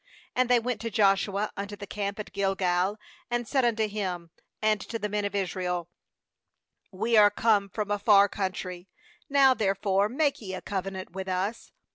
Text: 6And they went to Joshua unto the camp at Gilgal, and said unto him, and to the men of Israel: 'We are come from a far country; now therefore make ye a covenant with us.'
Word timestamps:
6And 0.35 0.47
they 0.47 0.57
went 0.59 0.81
to 0.81 0.89
Joshua 0.89 1.51
unto 1.55 1.75
the 1.75 1.85
camp 1.85 2.17
at 2.17 2.33
Gilgal, 2.33 2.97
and 3.29 3.47
said 3.47 3.63
unto 3.63 3.87
him, 3.87 4.31
and 4.59 4.81
to 4.81 4.97
the 4.97 5.07
men 5.09 5.25
of 5.25 5.35
Israel: 5.35 5.89
'We 6.91 7.17
are 7.17 7.29
come 7.29 7.69
from 7.69 7.91
a 7.91 7.99
far 7.99 8.27
country; 8.27 8.89
now 9.29 9.53
therefore 9.53 10.09
make 10.09 10.41
ye 10.41 10.55
a 10.55 10.61
covenant 10.63 11.11
with 11.11 11.27
us.' 11.27 11.71